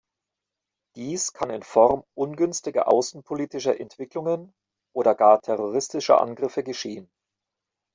[0.95, 4.51] Dies kann in Form ungünstiger außenpolitischer Entwicklungen
[4.95, 7.07] oder gar terroristischer Angriffe geschehen.